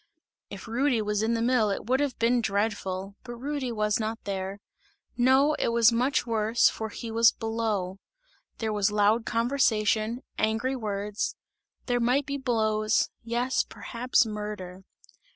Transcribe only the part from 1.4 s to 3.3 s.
mill it would have been dreadful,